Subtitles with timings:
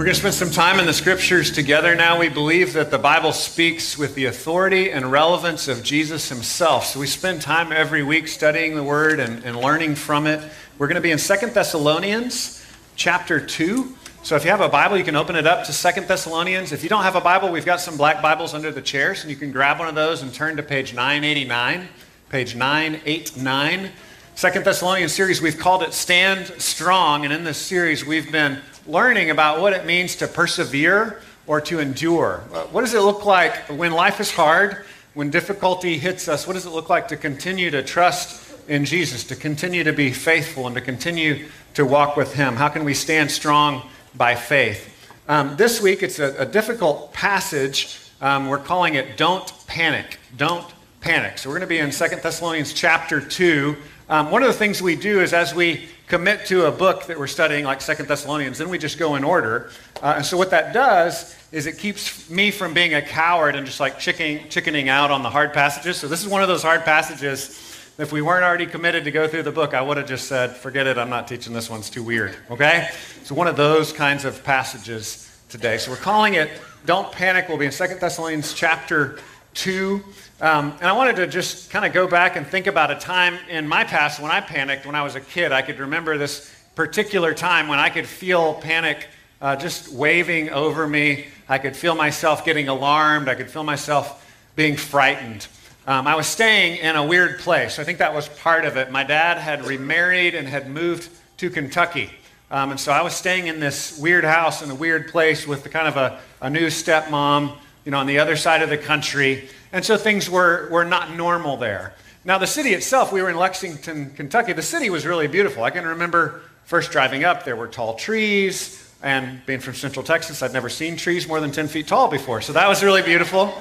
[0.00, 2.18] We're going to spend some time in the scriptures together now.
[2.18, 6.86] We believe that the Bible speaks with the authority and relevance of Jesus himself.
[6.86, 10.42] So we spend time every week studying the word and, and learning from it.
[10.78, 12.64] We're going to be in Second Thessalonians
[12.96, 13.94] chapter 2.
[14.22, 16.72] So if you have a Bible, you can open it up to Second Thessalonians.
[16.72, 19.30] If you don't have a Bible, we've got some black Bibles under the chairs, and
[19.30, 21.88] you can grab one of those and turn to page 989.
[22.30, 23.90] Page 989.
[24.34, 27.26] Second Thessalonians series, we've called it Stand Strong.
[27.26, 31.78] And in this series, we've been learning about what it means to persevere or to
[31.78, 32.38] endure.
[32.70, 36.46] What does it look like when life is hard, when difficulty hits us?
[36.46, 40.12] What does it look like to continue to trust in Jesus, to continue to be
[40.12, 42.56] faithful, and to continue to walk with Him?
[42.56, 43.82] How can we stand strong
[44.14, 44.96] by faith?
[45.28, 47.98] Um, this week, it's a, a difficult passage.
[48.20, 50.18] Um, we're calling it Don't Panic.
[50.36, 50.66] Don't
[51.00, 51.38] Panic.
[51.38, 53.76] So we're going to be in Second Thessalonians chapter 2.
[54.08, 57.18] Um, one of the things we do is as we commit to a book that
[57.18, 59.70] we're studying, like Second Thessalonians, then we just go in order.
[60.02, 63.64] Uh, and so what that does is it keeps me from being a coward and
[63.64, 65.98] just like chickening, chickening out on the hard passages.
[65.98, 67.50] So this is one of those hard passages.
[67.96, 70.56] If we weren't already committed to go through the book, I would have just said,
[70.56, 72.34] forget it, I'm not teaching this one, it's too weird.
[72.50, 72.88] Okay?
[73.22, 75.78] So one of those kinds of passages today.
[75.78, 76.50] So we're calling it
[76.86, 77.48] Don't Panic.
[77.48, 79.20] We'll be in Second Thessalonians chapter
[79.54, 80.02] 2.
[80.40, 83.38] Um, and I wanted to just kind of go back and think about a time
[83.50, 85.52] in my past when I panicked when I was a kid.
[85.52, 89.06] I could remember this particular time when I could feel panic
[89.42, 91.26] uh, just waving over me.
[91.46, 93.28] I could feel myself getting alarmed.
[93.28, 95.46] I could feel myself being frightened.
[95.86, 97.78] Um, I was staying in a weird place.
[97.78, 98.90] I think that was part of it.
[98.90, 102.10] My dad had remarried and had moved to Kentucky.
[102.50, 105.64] Um, and so I was staying in this weird house in a weird place with
[105.64, 108.78] the kind of a, a new stepmom, you know, on the other side of the
[108.78, 109.48] country.
[109.72, 111.94] And so things were, were not normal there.
[112.24, 114.52] Now, the city itself, we were in Lexington, Kentucky.
[114.52, 115.64] The city was really beautiful.
[115.64, 118.86] I can remember first driving up, there were tall trees.
[119.02, 122.42] And being from Central Texas, I'd never seen trees more than 10 feet tall before.
[122.42, 123.54] So that was really beautiful.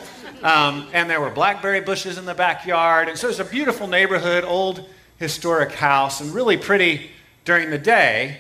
[0.44, 3.08] Um, and there were blackberry bushes in the backyard.
[3.08, 7.12] And so it was a beautiful neighborhood, old historic house, and really pretty
[7.46, 8.38] during the day.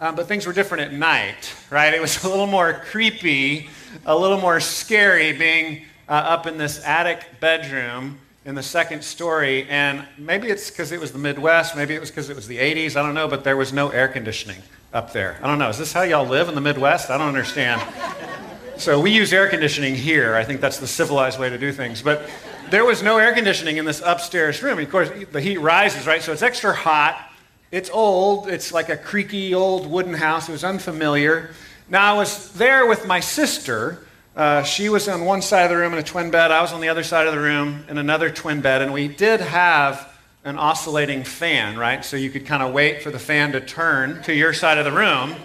[0.00, 1.94] Um, but things were different at night, right?
[1.94, 3.68] It was a little more creepy,
[4.06, 9.68] a little more scary being uh, up in this attic bedroom in the second story.
[9.68, 12.58] And maybe it's because it was the Midwest, maybe it was because it was the
[12.58, 14.62] 80s, I don't know, but there was no air conditioning
[14.94, 15.38] up there.
[15.42, 15.68] I don't know.
[15.68, 17.10] Is this how y'all live in the Midwest?
[17.10, 17.82] I don't understand.
[18.76, 20.36] so we use air conditioning here.
[20.36, 22.00] I think that's the civilized way to do things.
[22.00, 22.30] But
[22.70, 24.78] there was no air conditioning in this upstairs room.
[24.78, 26.22] Of course, the heat rises, right?
[26.22, 27.30] So it's extra hot.
[27.72, 28.48] It's old.
[28.48, 30.48] It's like a creaky old wooden house.
[30.48, 31.50] It was unfamiliar.
[31.88, 35.76] Now, I was there with my sister, uh, she was on one side of the
[35.76, 36.50] room in a twin bed.
[36.50, 38.82] I was on the other side of the room in another twin bed.
[38.82, 40.12] And we did have
[40.44, 42.04] an oscillating fan, right?
[42.04, 44.84] So you could kind of wait for the fan to turn to your side of
[44.84, 45.36] the room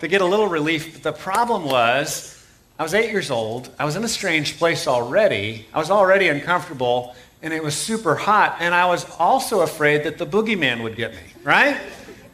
[0.00, 0.94] to get a little relief.
[0.94, 2.44] But the problem was,
[2.78, 3.70] I was eight years old.
[3.78, 5.66] I was in a strange place already.
[5.72, 8.56] I was already uncomfortable, and it was super hot.
[8.60, 11.76] And I was also afraid that the boogeyman would get me, right?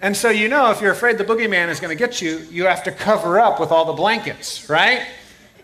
[0.03, 2.67] And so, you know, if you're afraid the boogeyman is going to get you, you
[2.67, 5.07] have to cover up with all the blankets, right?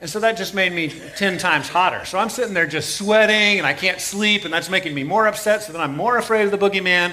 [0.00, 2.04] And so that just made me 10 times hotter.
[2.06, 5.26] So I'm sitting there just sweating and I can't sleep, and that's making me more
[5.26, 5.62] upset.
[5.62, 7.12] So then I'm more afraid of the boogeyman.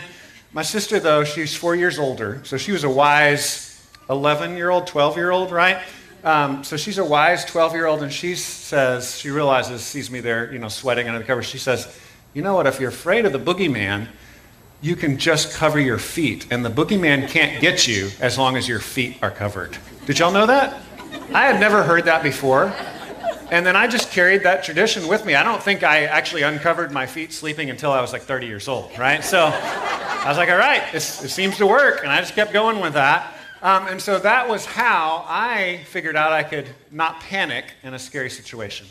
[0.53, 2.41] My sister, though, she's four years older.
[2.45, 5.83] So she was a wise 11 year old, 12 year old, right?
[6.23, 10.19] Um, so she's a wise 12 year old, and she says, she realizes, sees me
[10.19, 11.45] there, you know, sweating under the covers.
[11.45, 11.95] She says,
[12.33, 12.65] You know what?
[12.65, 14.07] If you're afraid of the boogeyman,
[14.81, 18.67] you can just cover your feet, and the boogeyman can't get you as long as
[18.67, 19.77] your feet are covered.
[20.05, 20.81] Did y'all know that?
[21.33, 22.73] I had never heard that before.
[23.51, 25.33] And then I just carried that tradition with me.
[25.33, 28.67] I don't think I actually uncovered my feet sleeping until I was like 30 years
[28.67, 29.23] old, right?
[29.23, 32.01] So I was like, all right, this, it seems to work.
[32.03, 33.33] And I just kept going with that.
[33.61, 37.99] Um, and so that was how I figured out I could not panic in a
[37.99, 38.87] scary situation.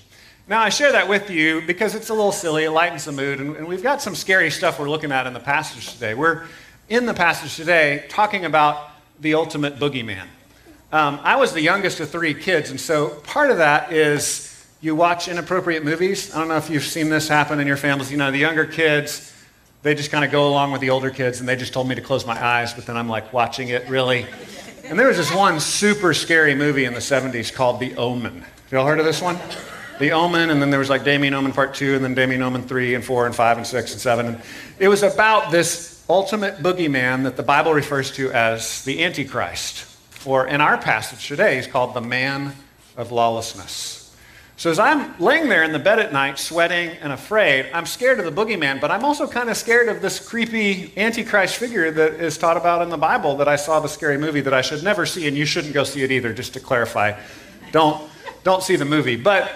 [0.49, 3.39] Now, I share that with you because it's a little silly, it lightens the mood,
[3.39, 6.15] and, and we've got some scary stuff we're looking at in the passage today.
[6.15, 6.47] We're
[6.89, 8.89] in the passage today talking about
[9.21, 10.25] the ultimate boogeyman.
[10.91, 14.97] Um, I was the youngest of three kids, and so part of that is you
[14.97, 16.35] watch inappropriate movies.
[16.35, 18.11] I don't know if you've seen this happen in your families.
[18.11, 19.35] You know, the younger kids,
[19.83, 21.95] they just kind of go along with the older kids, and they just told me
[21.95, 24.25] to close my eyes, but then I'm like watching it really.
[24.85, 28.41] And there was this one super scary movie in the 70s called The Omen.
[28.41, 29.39] Have y'all heard of this one?
[29.99, 32.63] The Omen, and then there was like Damien Omen Part 2, and then Damien Omen
[32.63, 34.27] 3, and 4, and 5, and 6, and 7.
[34.27, 34.43] And
[34.79, 39.89] it was about this ultimate boogeyman that the Bible refers to as the Antichrist
[40.25, 42.55] or in our passage today, he's called the man
[42.97, 44.15] of lawlessness.
[44.57, 48.19] So as I'm laying there in the bed at night, sweating and afraid, I'm scared
[48.19, 52.15] of the boogeyman, but I'm also kind of scared of this creepy antichrist figure that
[52.15, 54.83] is taught about in the Bible that I saw the scary movie that I should
[54.83, 57.19] never see, and you shouldn't go see it either, just to clarify.
[57.71, 58.11] don't,
[58.43, 59.15] don't see the movie.
[59.15, 59.53] But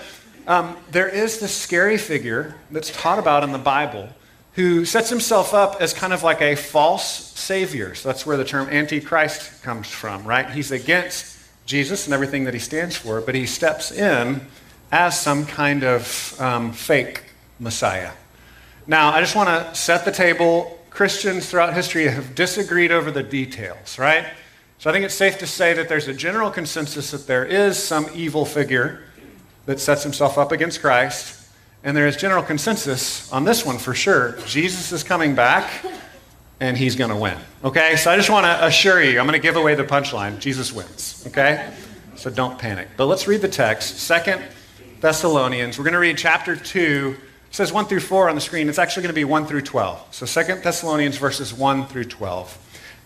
[0.46, 4.08] um, there is this scary figure that's taught about in the Bible
[4.54, 7.94] who sets himself up as kind of like a false savior.
[7.94, 10.48] So that's where the term antichrist comes from, right?
[10.50, 14.42] He's against Jesus and everything that he stands for, but he steps in
[14.90, 17.22] as some kind of um, fake
[17.58, 18.12] Messiah.
[18.86, 20.78] Now, I just want to set the table.
[20.90, 24.26] Christians throughout history have disagreed over the details, right?
[24.78, 27.82] So I think it's safe to say that there's a general consensus that there is
[27.82, 29.04] some evil figure
[29.66, 31.38] that sets himself up against Christ.
[31.84, 34.36] And there is general consensus on this one for sure.
[34.46, 35.84] Jesus is coming back
[36.60, 37.36] and he's going to win.
[37.64, 37.96] Okay?
[37.96, 40.38] So I just want to assure you, I'm going to give away the punchline.
[40.38, 41.24] Jesus wins.
[41.26, 41.72] Okay?
[42.14, 42.88] So don't panic.
[42.96, 43.98] But let's read the text.
[43.98, 44.42] Second
[45.00, 45.76] Thessalonians.
[45.76, 47.16] We're going to read chapter 2.
[47.18, 48.68] It says 1 through 4 on the screen.
[48.68, 50.08] It's actually going to be 1 through 12.
[50.12, 52.58] So Second Thessalonians verses 1 through 12.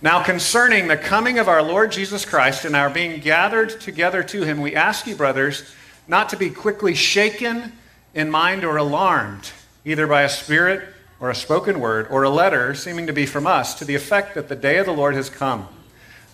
[0.03, 4.43] Now, concerning the coming of our Lord Jesus Christ and our being gathered together to
[4.43, 5.73] him, we ask you, brothers,
[6.09, 7.73] not to be quickly shaken
[8.15, 9.51] in mind or alarmed,
[9.85, 10.89] either by a spirit
[11.21, 14.35] or a spoken word or a letter seeming to be from us, to the effect
[14.35, 15.69] that the day of the Lord has come.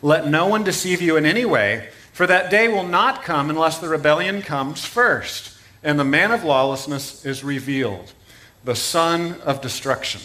[0.00, 3.78] Let no one deceive you in any way, for that day will not come unless
[3.78, 8.12] the rebellion comes first, and the man of lawlessness is revealed,
[8.64, 10.20] the son of destruction,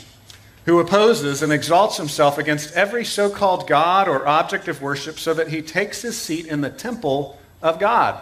[0.66, 5.34] who opposes and exalts himself against every so called God or object of worship, so
[5.34, 8.22] that he takes his seat in the temple of God,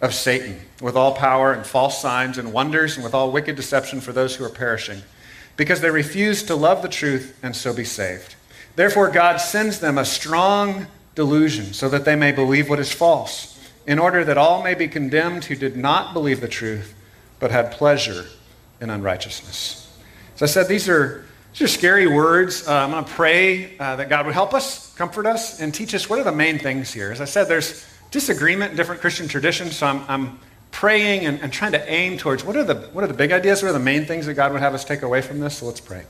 [0.00, 4.00] of Satan, with all power and false signs and wonders, and with all wicked deception
[4.00, 5.02] for those who are perishing
[5.58, 8.36] because they refuse to love the truth and so be saved.
[8.76, 10.86] Therefore, God sends them a strong
[11.16, 14.86] delusion so that they may believe what is false, in order that all may be
[14.86, 16.94] condemned who did not believe the truth,
[17.40, 18.26] but had pleasure
[18.80, 19.92] in unrighteousness.
[20.36, 22.68] So I said, these are, these are scary words.
[22.68, 25.92] Uh, I'm going to pray uh, that God would help us, comfort us, and teach
[25.92, 27.10] us what are the main things here.
[27.10, 30.38] As I said, there's disagreement in different Christian traditions, so I'm, I'm
[30.70, 33.62] praying and, and trying to aim towards what are, the, what are the big ideas?
[33.62, 35.58] What are the main things that God would have us take away from this?
[35.58, 36.04] So let's pray.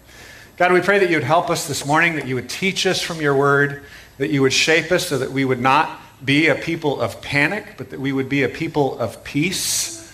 [0.56, 3.00] God, we pray that you would help us this morning, that you would teach us
[3.00, 3.84] from your word,
[4.18, 7.74] that you would shape us so that we would not be a people of panic,
[7.76, 10.12] but that we would be a people of peace.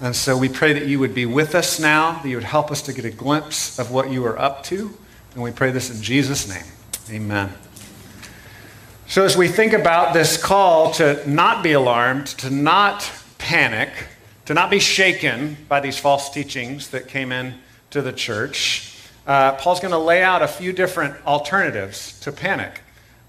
[0.00, 2.70] And so we pray that you would be with us now, that you would help
[2.70, 4.96] us to get a glimpse of what you are up to.
[5.34, 6.64] And we pray this in Jesus' name.
[7.10, 7.52] Amen.
[9.12, 13.90] So, as we think about this call to not be alarmed, to not panic,
[14.46, 17.56] to not be shaken by these false teachings that came in
[17.90, 22.80] to the church, uh, Paul's going to lay out a few different alternatives to panic.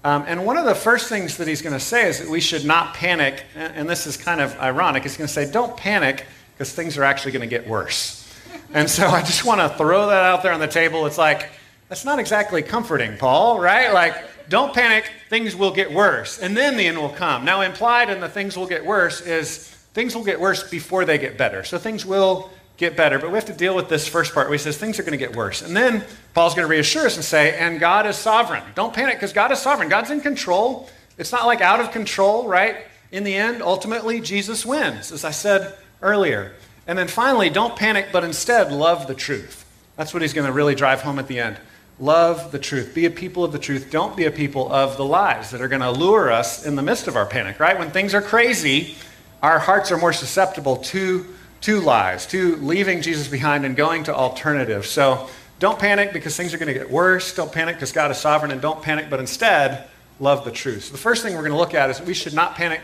[0.04, 2.40] Um, and one of the first things that he's going to say is that we
[2.40, 5.02] should not panic, and this is kind of ironic.
[5.02, 8.26] He's going to say, don't panic because things are actually going to get worse.
[8.72, 11.04] And so I just want to throw that out there on the table.
[11.04, 11.50] It's like,
[11.90, 13.92] that's not exactly comforting, Paul, right?
[13.92, 17.44] Like, don't panic, things will get worse, and then the end will come.
[17.44, 21.18] Now, implied in the things will get worse is things will get worse before they
[21.18, 21.64] get better.
[21.64, 24.56] So things will get better, but we have to deal with this first part where
[24.56, 25.60] he says things are going to get worse.
[25.60, 28.62] And then Paul's going to reassure us and say, and God is sovereign.
[28.76, 29.88] Don't panic because God is sovereign.
[29.88, 30.88] God's in control.
[31.18, 32.86] It's not like out of control, right?
[33.10, 36.52] In the end, ultimately, Jesus wins, as I said earlier.
[36.86, 39.64] And then finally, don't panic, but instead love the truth.
[39.96, 41.56] That's what he's going to really drive home at the end.
[42.00, 42.92] Love the truth.
[42.92, 43.88] Be a people of the truth.
[43.90, 46.82] Don't be a people of the lies that are going to lure us in the
[46.82, 47.78] midst of our panic, right?
[47.78, 48.96] When things are crazy,
[49.42, 51.24] our hearts are more susceptible to,
[51.62, 54.88] to lies, to leaving Jesus behind and going to alternatives.
[54.88, 55.28] So
[55.60, 57.32] don't panic because things are going to get worse.
[57.34, 58.50] Don't panic because God is sovereign.
[58.50, 59.86] And don't panic, but instead,
[60.18, 60.84] love the truth.
[60.84, 62.80] So the first thing we're going to look at is we should not panic.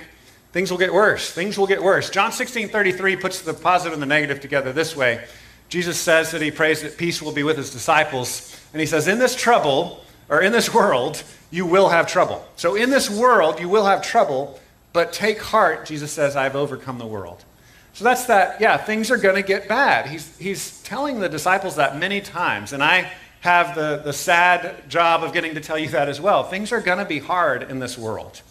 [0.53, 1.31] Things will get worse.
[1.33, 2.11] Things will get worse.
[2.11, 5.25] John 16 33 puts the positive and the negative together this way.
[5.69, 8.60] Jesus says that he prays that peace will be with his disciples.
[8.73, 12.47] And he says, In this trouble, or in this world, you will have trouble.
[12.57, 14.61] So in this world, you will have trouble,
[14.93, 17.45] but take heart, Jesus says, I've overcome the world.
[17.93, 20.07] So that's that, yeah, things are going to get bad.
[20.07, 22.73] He's, he's telling the disciples that many times.
[22.73, 23.11] And I
[23.41, 26.45] have the, the sad job of getting to tell you that as well.
[26.45, 28.43] Things are going to be hard in this world.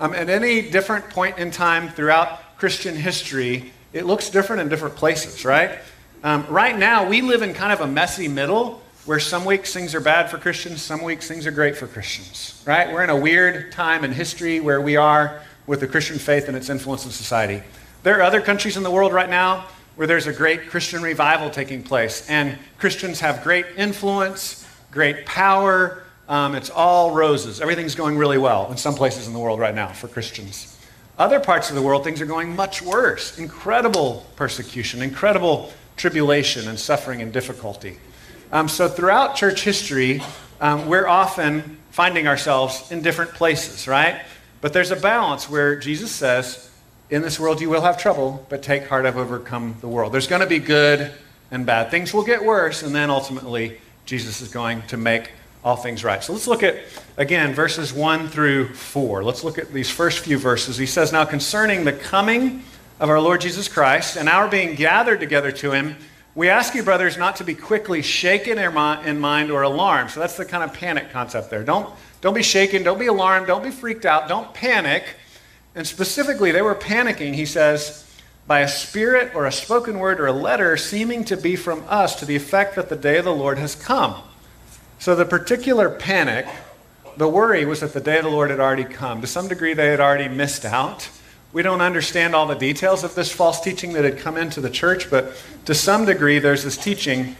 [0.00, 4.94] Um, at any different point in time throughout Christian history, it looks different in different
[4.94, 5.78] places, right?
[6.22, 9.94] Um, right now, we live in kind of a messy middle where some weeks things
[9.94, 12.92] are bad for Christians, some weeks things are great for Christians, right?
[12.92, 16.54] We're in a weird time in history where we are with the Christian faith and
[16.54, 17.62] its influence in society.
[18.02, 19.64] There are other countries in the world right now
[19.96, 26.02] where there's a great Christian revival taking place, and Christians have great influence, great power.
[26.28, 27.62] Um, it's all roses.
[27.62, 30.78] Everything's going really well in some places in the world right now for Christians.
[31.16, 33.38] Other parts of the world, things are going much worse.
[33.38, 37.96] Incredible persecution, incredible tribulation and suffering and difficulty.
[38.50, 40.22] Um, so, throughout church history,
[40.58, 44.22] um, we're often finding ourselves in different places, right?
[44.62, 46.70] But there's a balance where Jesus says,
[47.10, 50.14] In this world you will have trouble, but take heart, I've overcome the world.
[50.14, 51.12] There's going to be good
[51.50, 51.90] and bad.
[51.90, 55.30] Things will get worse, and then ultimately, Jesus is going to make
[55.62, 56.24] all things right.
[56.24, 56.78] So let's look at,
[57.18, 59.24] again, verses 1 through 4.
[59.24, 60.78] Let's look at these first few verses.
[60.78, 62.62] He says, Now concerning the coming
[62.98, 65.96] of our Lord Jesus Christ and our being gathered together to him,
[66.38, 70.12] we ask you, brothers, not to be quickly shaken in mind or alarmed.
[70.12, 71.64] So that's the kind of panic concept there.
[71.64, 75.02] Don't, don't be shaken, don't be alarmed, don't be freaked out, don't panic.
[75.74, 78.08] And specifically, they were panicking, he says,
[78.46, 82.14] by a spirit or a spoken word or a letter seeming to be from us
[82.20, 84.14] to the effect that the day of the Lord has come.
[85.00, 86.46] So the particular panic,
[87.16, 89.22] the worry was that the day of the Lord had already come.
[89.22, 91.08] To some degree, they had already missed out.
[91.52, 94.68] We don't understand all the details of this false teaching that had come into the
[94.68, 95.32] church, but
[95.64, 97.36] to some degree, there's this teaching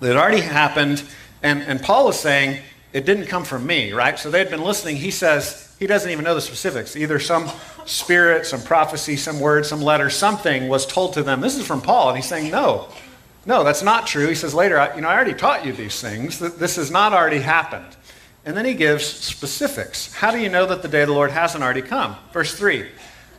[0.00, 1.02] that had already happened.
[1.42, 2.62] And, and Paul is saying,
[2.92, 4.18] it didn't come from me, right?
[4.18, 4.96] So they had been listening.
[4.96, 6.96] He says, he doesn't even know the specifics.
[6.96, 7.50] Either some
[7.84, 11.42] spirit, some prophecy, some word, some letter, something was told to them.
[11.42, 12.08] This is from Paul.
[12.08, 12.88] And he's saying, no,
[13.44, 14.26] no, that's not true.
[14.26, 16.38] He says later, you know, I already taught you these things.
[16.38, 17.96] This has not already happened.
[18.46, 20.12] And then he gives specifics.
[20.14, 22.16] How do you know that the day of the Lord hasn't already come?
[22.32, 22.86] Verse 3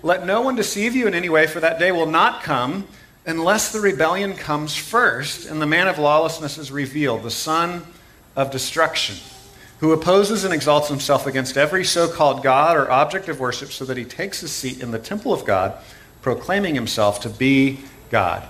[0.03, 2.87] Let no one deceive you in any way, for that day will not come
[3.25, 7.85] unless the rebellion comes first and the man of lawlessness is revealed, the son
[8.35, 9.17] of destruction,
[9.79, 13.83] who opposes and exalts himself against every so called God or object of worship, so
[13.85, 15.73] that he takes his seat in the temple of God,
[16.21, 18.47] proclaiming himself to be God.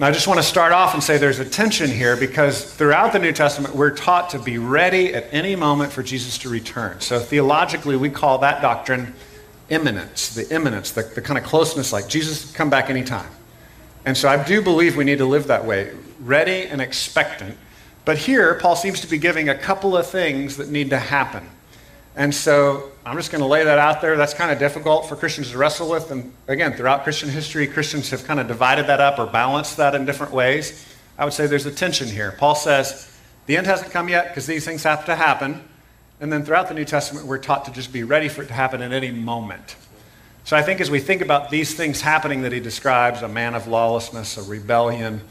[0.00, 3.12] Now, I just want to start off and say there's a tension here because throughout
[3.12, 7.00] the New Testament, we're taught to be ready at any moment for Jesus to return.
[7.00, 9.14] So theologically, we call that doctrine
[9.70, 13.30] imminence, the imminence, the, the kind of closeness like Jesus come back anytime.
[14.04, 17.56] And so I do believe we need to live that way, ready and expectant.
[18.04, 21.48] But here, Paul seems to be giving a couple of things that need to happen.
[22.16, 24.16] And so I'm just going to lay that out there.
[24.16, 26.10] That's kind of difficult for Christians to wrestle with.
[26.10, 29.94] And again, throughout Christian history, Christians have kind of divided that up or balanced that
[29.94, 30.86] in different ways.
[31.16, 32.32] I would say there's a tension here.
[32.32, 35.62] Paul says the end hasn't come yet because these things have to happen.
[36.20, 38.54] And then throughout the New Testament, we're taught to just be ready for it to
[38.54, 39.76] happen at any moment.
[40.44, 43.54] So I think as we think about these things happening that he describes a man
[43.54, 45.22] of lawlessness, a rebellion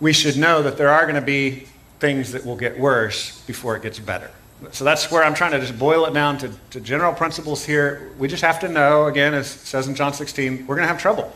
[0.00, 1.66] we should know that there are going to be
[1.98, 4.30] things that will get worse before it gets better.
[4.72, 8.10] So that's where I'm trying to just boil it down to, to general principles here.
[8.18, 10.92] We just have to know, again, as it says in John 16, we're going to
[10.92, 11.32] have trouble.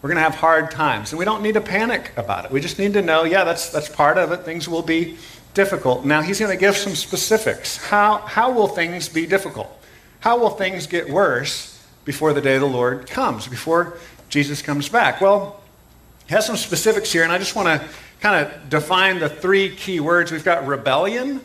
[0.00, 1.12] We're going to have hard times.
[1.12, 2.50] And we don't need to panic about it.
[2.50, 4.42] We just need to know, yeah, that's, that's part of it.
[4.42, 5.16] Things will be
[5.58, 6.04] difficult.
[6.04, 7.76] Now, he's going to give some specifics.
[7.76, 9.68] How, how will things be difficult?
[10.20, 13.98] How will things get worse before the day of the Lord comes, before
[14.30, 15.20] Jesus comes back?
[15.20, 15.60] Well,
[16.28, 17.88] he has some specifics here, and I just want to
[18.20, 20.30] kind of define the three key words.
[20.32, 21.40] We've got rebellion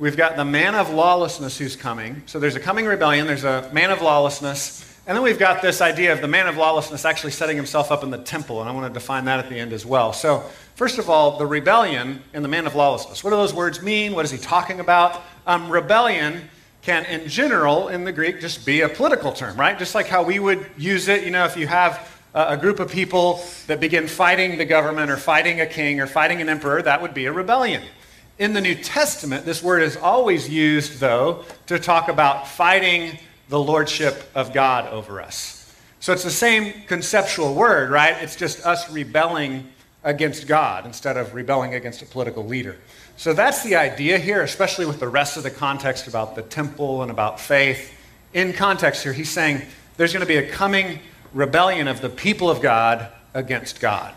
[0.00, 2.22] We've got the man of lawlessness who's coming.
[2.24, 5.80] So there's a coming rebellion, there's a man of lawlessness, and then we've got this
[5.80, 8.72] idea of the man of lawlessness actually setting himself up in the temple, and I
[8.72, 10.12] want to define that at the end as well.
[10.12, 10.44] So,
[10.76, 13.24] first of all, the rebellion and the man of lawlessness.
[13.24, 14.14] What do those words mean?
[14.14, 15.20] What is he talking about?
[15.48, 16.48] Um, rebellion
[16.82, 19.76] can, in general, in the Greek, just be a political term, right?
[19.76, 22.88] Just like how we would use it, you know, if you have a group of
[22.88, 27.02] people that begin fighting the government or fighting a king or fighting an emperor, that
[27.02, 27.82] would be a rebellion.
[28.38, 33.18] In the New Testament, this word is always used, though, to talk about fighting
[33.50, 35.56] the lordship of God over us.
[35.98, 38.16] So it's the same conceptual word, right?
[38.22, 39.68] It's just us rebelling
[40.02, 42.78] against God instead of rebelling against a political leader.
[43.18, 47.02] So that's the idea here, especially with the rest of the context about the temple
[47.02, 47.92] and about faith.
[48.32, 49.60] In context here, he's saying
[49.98, 51.00] there's going to be a coming
[51.34, 54.14] rebellion of the people of God against God.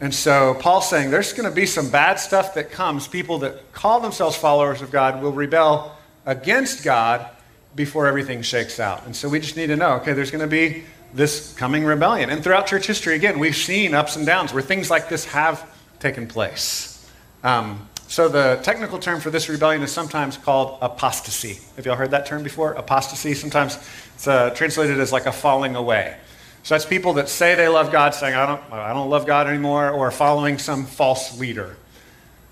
[0.00, 3.06] And so Paul's saying there's going to be some bad stuff that comes.
[3.06, 5.96] People that call themselves followers of God will rebel
[6.26, 7.30] against God
[7.74, 9.06] before everything shakes out.
[9.06, 12.30] And so we just need to know okay, there's going to be this coming rebellion.
[12.30, 15.68] And throughout church history, again, we've seen ups and downs where things like this have
[15.98, 17.08] taken place.
[17.44, 21.60] Um, so the technical term for this rebellion is sometimes called apostasy.
[21.76, 22.72] Have y'all heard that term before?
[22.74, 23.34] Apostasy.
[23.34, 23.78] Sometimes
[24.14, 26.16] it's uh, translated as like a falling away.
[26.62, 29.48] So that's people that say they love God, saying, I don't, I don't love God
[29.48, 31.76] anymore, or following some false leader.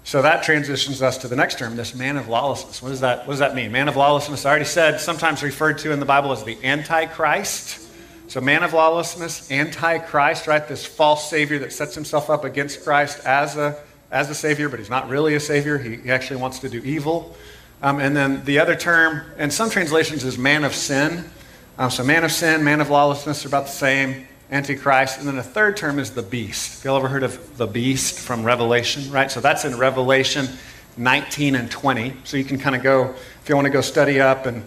[0.02, 2.82] So that transitions us to the next term, this man of lawlessness.
[2.82, 3.70] What does that, what does that mean?
[3.70, 7.88] Man of lawlessness, I already said, sometimes referred to in the Bible as the Antichrist.
[8.30, 10.66] So, man of lawlessness, antichrist, right?
[10.68, 13.76] This false savior that sets himself up against Christ as a,
[14.12, 15.78] as a savior, but he's not really a savior.
[15.78, 17.34] He, he actually wants to do evil.
[17.82, 21.28] Um, and then the other term, in some translations, is man of sin.
[21.76, 24.28] Um, so, man of sin, man of lawlessness are about the same.
[24.50, 25.18] Antichrist.
[25.18, 26.78] And then the third term is the beast.
[26.78, 29.30] Have y'all ever heard of the beast from Revelation, right?
[29.30, 30.48] So that's in Revelation
[30.96, 32.14] 19 and 20.
[32.24, 34.64] So you can kind of go, if you want to go study up and,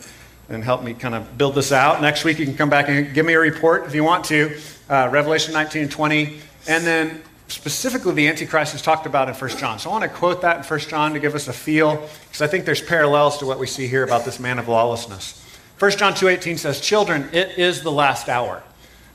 [0.49, 2.01] and help me kind of build this out.
[2.01, 4.57] Next week you can come back and give me a report if you want to.
[4.89, 6.39] Uh, Revelation 19 and 20.
[6.67, 9.79] And then specifically the Antichrist is talked about in 1 John.
[9.79, 11.97] So I want to quote that in 1 John to give us a feel,
[12.27, 15.39] because I think there's parallels to what we see here about this man of lawlessness.
[15.79, 18.63] 1 John 2.18 says, Children, it is the last hour.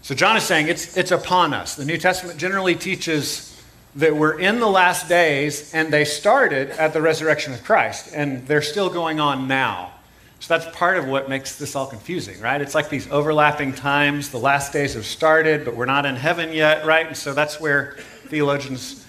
[0.03, 1.75] So John is saying it's, it's upon us.
[1.75, 3.61] The New Testament generally teaches
[3.97, 8.47] that we're in the last days and they started at the resurrection of Christ and
[8.47, 9.93] they're still going on now.
[10.41, 12.61] So that's part of what makes this all confusing, right?
[12.61, 14.31] It's like these overlapping times.
[14.31, 17.09] The last days have started, but we're not in heaven yet, right?
[17.09, 19.05] And so that's where theologians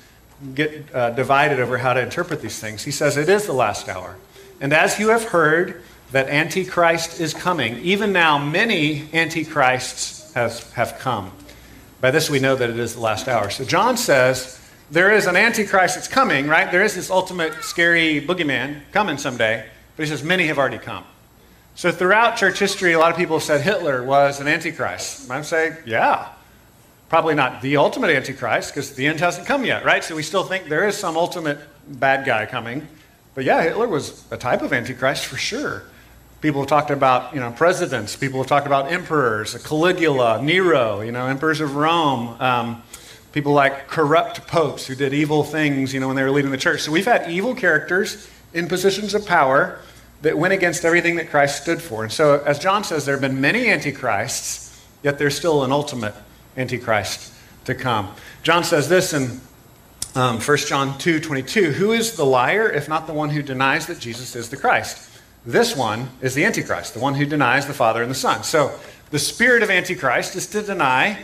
[0.55, 2.83] get uh, divided over how to interpret these things.
[2.83, 4.15] He says it is the last hour.
[4.59, 10.97] And as you have heard that Antichrist is coming, even now many Antichrists has, have
[10.99, 11.31] come.
[12.01, 13.49] By this we know that it is the last hour.
[13.49, 14.59] So John says
[14.91, 16.71] there is an antichrist that's coming, right?
[16.71, 21.03] There is this ultimate scary boogeyman coming someday, but he says many have already come.
[21.75, 25.29] So throughout church history, a lot of people have said Hitler was an antichrist.
[25.29, 26.29] I say, yeah,
[27.09, 30.03] probably not the ultimate antichrist because the end hasn't come yet, right?
[30.03, 32.87] So we still think there is some ultimate bad guy coming.
[33.35, 35.83] But yeah, Hitler was a type of antichrist for sure.
[36.41, 38.15] People have talked about, you know, presidents.
[38.15, 42.37] People have talked about emperors, Caligula, Nero, you know, emperors of Rome.
[42.39, 42.83] Um,
[43.33, 46.57] people like corrupt popes who did evil things, you know, when they were leading the
[46.57, 46.81] church.
[46.81, 49.79] So we've had evil characters in positions of power
[50.21, 52.03] that went against everything that Christ stood for.
[52.03, 56.15] And so, as John says, there have been many antichrists, yet there's still an ultimate
[56.57, 57.33] antichrist
[57.65, 58.13] to come.
[58.43, 59.41] John says this in
[60.15, 63.85] um, 1 John 2 22 Who is the liar if not the one who denies
[63.87, 65.08] that Jesus is the Christ?
[65.49, 68.43] This one is the Antichrist, the one who denies the Father and the Son.
[68.43, 68.71] So,
[69.09, 71.17] the spirit of Antichrist is to deny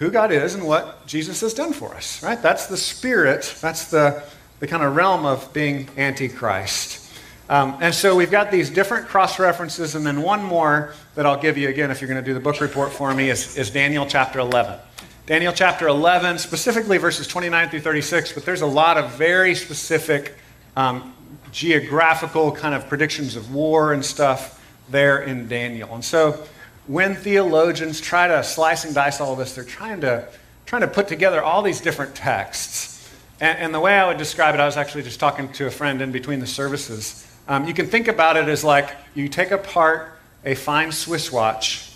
[0.00, 2.42] who God is and what Jesus has done for us, right?
[2.42, 4.24] That's the spirit, that's the,
[4.58, 7.12] the kind of realm of being Antichrist.
[7.48, 11.40] Um, and so we've got these different cross references, and then one more that I'll
[11.40, 13.70] give you again if you're going to do the book report for me is, is
[13.70, 14.80] Daniel chapter 11.
[15.26, 20.34] Daniel chapter 11, specifically verses 29 through 36, but there's a lot of very specific
[20.76, 21.14] um,
[21.52, 25.94] geographical kind of predictions of war and stuff there in Daniel.
[25.94, 26.44] And so
[26.86, 30.26] when theologians try to slice and dice all this, they're trying to,
[30.66, 33.10] trying to put together all these different texts.
[33.40, 35.70] And, and the way I would describe it, I was actually just talking to a
[35.70, 37.26] friend in between the services.
[37.48, 41.92] Um, you can think about it as like you take apart a fine Swiss watch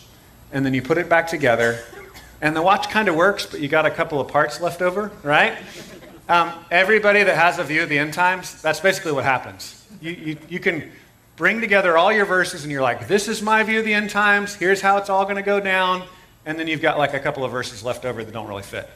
[0.53, 1.81] and then you put it back together,
[2.41, 5.11] and the watch kind of works, but you got a couple of parts left over,
[5.25, 5.59] right?
[6.27, 9.87] Um, everybody that has a view of the end times, that's basically what happens.
[10.01, 10.91] You, you, you can
[11.37, 14.09] bring together all your verses and you're like, this is my view of the end
[14.09, 16.03] times, here's how it's all going to go down,
[16.47, 18.89] and then you've got like a couple of verses left over that don't really fit.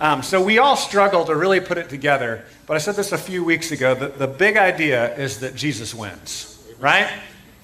[0.00, 3.18] Um, so we all struggle to really put it together, but I said this a
[3.18, 3.94] few weeks ago.
[3.94, 7.12] The, the big idea is that Jesus wins, right?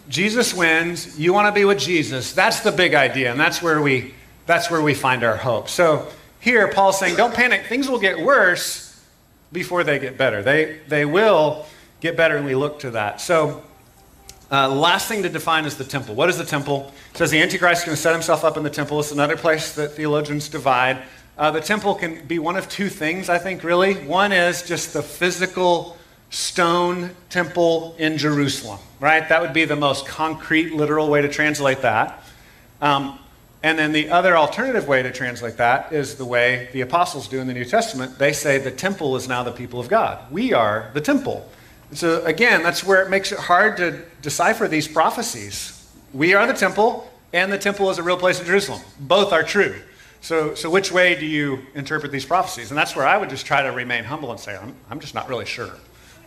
[0.08, 1.18] Jesus wins.
[1.18, 2.32] You want to be with Jesus.
[2.32, 4.14] That's the big idea, and that's where we
[4.46, 5.68] that's where we find our hope.
[5.68, 6.06] So
[6.40, 7.66] here, Paul's saying, don't panic.
[7.66, 8.87] Things will get worse
[9.52, 10.42] before they get better.
[10.42, 11.66] They they will
[12.00, 13.20] get better, and we look to that.
[13.20, 13.62] So
[14.50, 16.14] uh, last thing to define is the temple.
[16.14, 16.92] What is the temple?
[17.12, 18.98] It says the Antichrist is going to set himself up in the temple.
[19.00, 21.02] It's another place that theologians divide.
[21.36, 23.94] Uh, the temple can be one of two things, I think, really.
[23.94, 25.96] One is just the physical
[26.30, 29.28] stone temple in Jerusalem, right?
[29.28, 32.22] That would be the most concrete, literal way to translate that.
[32.80, 33.18] Um,
[33.62, 37.40] and then the other alternative way to translate that is the way the apostles do
[37.40, 38.18] in the New Testament.
[38.18, 40.30] They say the temple is now the people of God.
[40.30, 41.48] We are the temple.
[41.92, 45.74] So again, that's where it makes it hard to decipher these prophecies.
[46.12, 48.80] We are the temple, and the temple is a real place in Jerusalem.
[49.00, 49.74] Both are true.
[50.20, 52.70] So, so which way do you interpret these prophecies?
[52.70, 55.14] And that's where I would just try to remain humble and say, I'm, I'm just
[55.14, 55.70] not really sure.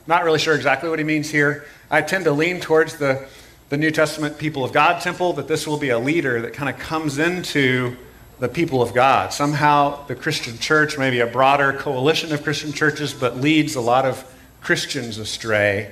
[0.08, 1.66] Not really sure exactly what he means here.
[1.90, 3.28] I tend to lean towards the,
[3.72, 6.70] the New Testament people of God temple, that this will be a leader that kind
[6.70, 7.96] of comes into
[8.38, 9.32] the people of God.
[9.32, 14.04] Somehow the Christian church, maybe a broader coalition of Christian churches, but leads a lot
[14.04, 14.30] of
[14.60, 15.90] Christians astray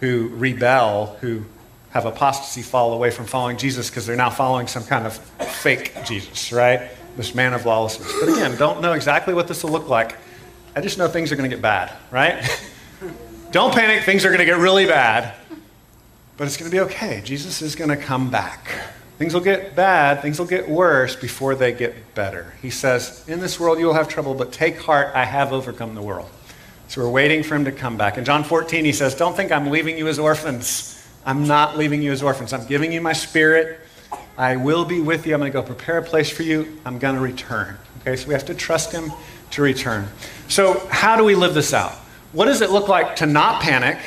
[0.00, 1.44] who rebel, who
[1.90, 5.92] have apostasy fall away from following Jesus because they're now following some kind of fake
[6.06, 6.88] Jesus, right?
[7.18, 8.10] This man of lawlessness.
[8.18, 10.16] But again, don't know exactly what this will look like.
[10.74, 12.48] I just know things are going to get bad, right?
[13.50, 15.34] don't panic, things are going to get really bad.
[16.40, 17.20] But it's going to be okay.
[17.22, 18.72] Jesus is going to come back.
[19.18, 22.54] Things will get bad, things will get worse before they get better.
[22.62, 25.94] He says, In this world you will have trouble, but take heart, I have overcome
[25.94, 26.30] the world.
[26.88, 28.16] So we're waiting for him to come back.
[28.16, 31.06] In John 14, he says, Don't think I'm leaving you as orphans.
[31.26, 32.54] I'm not leaving you as orphans.
[32.54, 33.78] I'm giving you my spirit.
[34.38, 35.34] I will be with you.
[35.34, 36.80] I'm going to go prepare a place for you.
[36.86, 37.76] I'm going to return.
[38.00, 39.12] Okay, so we have to trust him
[39.50, 40.08] to return.
[40.48, 41.92] So, how do we live this out?
[42.32, 43.98] What does it look like to not panic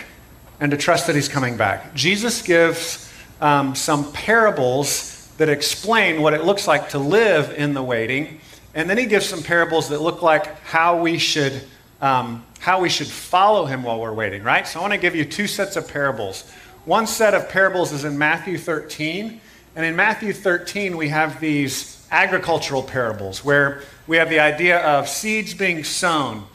[0.59, 1.93] and to trust that he's coming back?
[1.93, 3.11] Jesus gives
[3.41, 8.39] um, some parables that explain what it looks like to live in the waiting.
[8.73, 11.63] And then he gives some parables that look like how we should,
[12.01, 14.67] um, how we should follow him while we're waiting, right?
[14.67, 16.49] So I want to give you two sets of parables.
[16.85, 19.41] One set of parables is in Matthew 13.
[19.75, 25.07] And in Matthew 13, we have these agricultural parables where we have the idea of
[25.07, 26.45] seeds being sown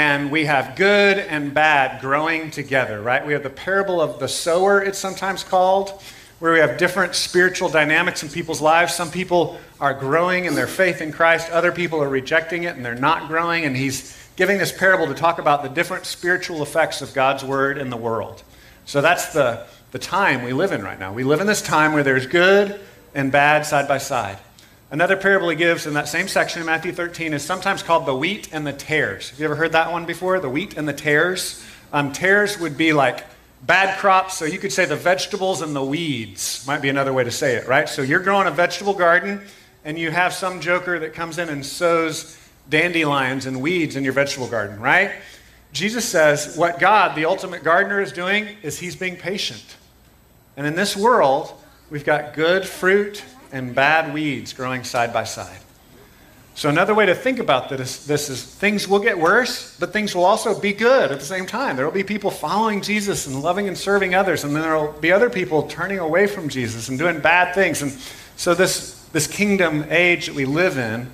[0.00, 3.26] and we have good and bad growing together, right?
[3.26, 6.02] We have the parable of the sower, it's sometimes called,
[6.38, 8.94] where we have different spiritual dynamics in people's lives.
[8.94, 12.82] Some people are growing in their faith in Christ, other people are rejecting it and
[12.82, 13.66] they're not growing.
[13.66, 17.76] And he's giving this parable to talk about the different spiritual effects of God's word
[17.76, 18.42] in the world.
[18.86, 21.12] So that's the, the time we live in right now.
[21.12, 22.80] We live in this time where there's good
[23.14, 24.38] and bad side by side.
[24.92, 28.14] Another parable he gives in that same section in Matthew 13 is sometimes called the
[28.14, 29.30] wheat and the tares.
[29.30, 30.40] Have you ever heard that one before?
[30.40, 31.64] The wheat and the tares?
[31.92, 33.24] Um, tares would be like
[33.62, 37.22] bad crops, so you could say the vegetables and the weeds, might be another way
[37.22, 37.88] to say it, right?
[37.88, 39.42] So you're growing a vegetable garden,
[39.84, 42.36] and you have some joker that comes in and sows
[42.68, 45.12] dandelions and weeds in your vegetable garden, right?
[45.72, 49.76] Jesus says what God, the ultimate gardener, is doing is he's being patient.
[50.56, 51.52] And in this world,
[51.90, 53.22] we've got good fruit
[53.52, 55.58] and bad weeds growing side by side.
[56.54, 60.14] So, another way to think about this, this is things will get worse, but things
[60.14, 61.76] will also be good at the same time.
[61.76, 64.92] There will be people following Jesus and loving and serving others, and then there will
[64.92, 67.80] be other people turning away from Jesus and doing bad things.
[67.80, 67.92] And
[68.36, 71.10] so, this, this kingdom age that we live in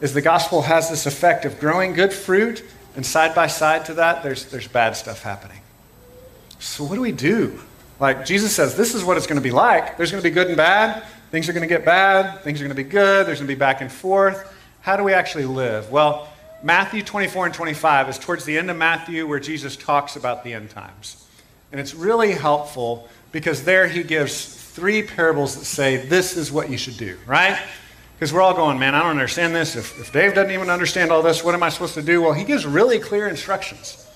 [0.00, 2.64] is the gospel has this effect of growing good fruit,
[2.96, 5.60] and side by side to that, there's, there's bad stuff happening.
[6.58, 7.60] So, what do we do?
[8.00, 9.98] Like Jesus says, this is what it's going to be like.
[9.98, 11.04] There's going to be good and bad.
[11.30, 13.54] Things are going to get bad, things are going to be good, there's going to
[13.54, 14.52] be back and forth.
[14.80, 15.90] How do we actually live?
[15.90, 16.28] Well,
[16.62, 20.54] Matthew 24 and 25 is towards the end of Matthew where Jesus talks about the
[20.54, 21.24] end times.
[21.72, 26.68] And it's really helpful because there he gives three parables that say this is what
[26.68, 27.58] you should do, right?
[28.14, 29.76] Because we're all going, man, I don't understand this.
[29.76, 32.20] If, if Dave doesn't even understand all this, what am I supposed to do?
[32.20, 34.06] Well, he gives really clear instructions.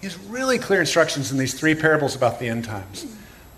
[0.00, 3.04] He really clear instructions in these three parables about the end times.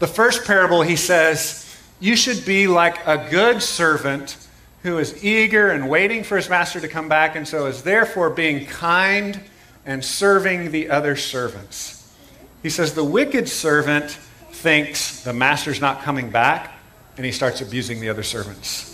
[0.01, 1.71] The first parable, he says,
[2.02, 4.36] you should be like a good servant
[4.82, 8.28] who is eager and waiting for his master to come back, and so is therefore
[8.28, 9.40] being kind
[9.86, 12.12] and serving the other servants.
[12.60, 14.10] He says the wicked servant
[14.50, 16.72] thinks the master's not coming back,
[17.16, 18.88] and he starts abusing the other servants.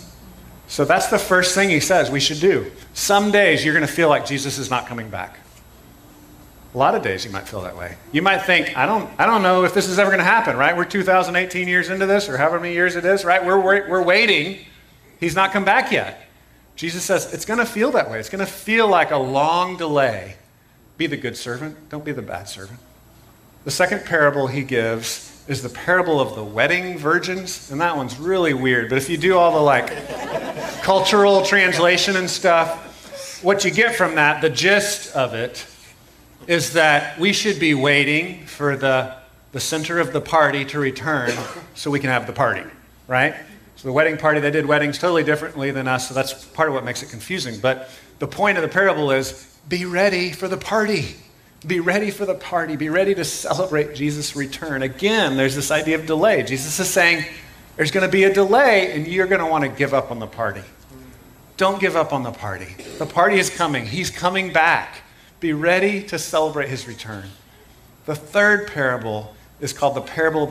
[0.67, 2.71] So that's the first thing he says we should do.
[2.93, 5.39] Some days you're going to feel like Jesus is not coming back.
[6.73, 7.97] A lot of days you might feel that way.
[8.11, 10.55] You might think, I don't, I don't know if this is ever going to happen,
[10.55, 10.77] right?
[10.77, 13.43] We're 2018 years into this, or however many years it is, right?
[13.43, 14.59] We're, we're, we're waiting.
[15.19, 16.29] He's not come back yet.
[16.75, 18.19] Jesus says it's going to feel that way.
[18.19, 20.35] It's going to feel like a long delay.
[20.97, 22.79] Be the good servant, don't be the bad servant.
[23.65, 28.19] The second parable he gives is the parable of the wedding virgins, and that one's
[28.19, 28.89] really weird.
[28.89, 29.91] But if you do all the like
[30.83, 35.65] cultural translation and stuff, what you get from that, the gist of it,
[36.49, 39.15] is that we should be waiting for the,
[39.51, 41.31] the center of the party to return
[41.75, 42.63] so we can have the party,
[43.07, 43.35] right?
[43.75, 46.73] So the wedding party, they did weddings totally differently than us, so that's part of
[46.73, 47.59] what makes it confusing.
[47.59, 51.17] But the point of the parable is be ready for the party.
[51.67, 52.75] Be ready for the party.
[52.75, 54.81] Be ready to celebrate Jesus' return.
[54.81, 56.41] Again, there's this idea of delay.
[56.41, 57.25] Jesus is saying
[57.75, 60.17] there's going to be a delay, and you're going to want to give up on
[60.17, 60.63] the party.
[61.57, 62.75] Don't give up on the party.
[62.97, 65.03] The party is coming, He's coming back.
[65.39, 67.25] Be ready to celebrate his return.
[68.05, 70.47] The third parable is called the parable